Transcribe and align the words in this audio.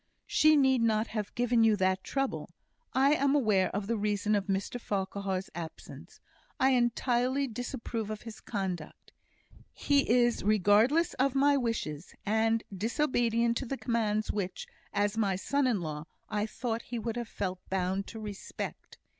"She 0.25 0.55
need 0.55 0.81
not 0.81 1.09
have 1.09 1.35
given 1.35 1.63
you 1.63 1.75
that 1.75 2.03
trouble. 2.03 2.49
I 2.91 3.13
am 3.13 3.35
aware 3.35 3.69
of 3.69 3.85
the 3.85 3.97
reason 3.97 4.33
of 4.33 4.47
Mr 4.47 4.81
Farquhar's 4.81 5.51
absence. 5.53 6.19
I 6.59 6.71
entirely 6.71 7.45
disapprove 7.47 8.09
of 8.09 8.23
his 8.23 8.41
conduct. 8.41 9.11
He 9.71 10.09
is 10.09 10.43
regardless 10.43 11.13
of 11.19 11.35
my 11.35 11.55
wishes; 11.55 12.15
and 12.25 12.63
disobedient 12.75 13.57
to 13.57 13.67
the 13.67 13.77
commands 13.77 14.31
which, 14.31 14.65
as 14.91 15.19
my 15.19 15.35
son 15.35 15.67
in 15.67 15.81
law, 15.81 16.05
I 16.27 16.47
thought 16.47 16.81
he 16.81 16.97
would 16.97 17.15
have 17.15 17.29
felt 17.29 17.59
bound 17.69 18.07
to 18.07 18.19
respect. 18.19 18.97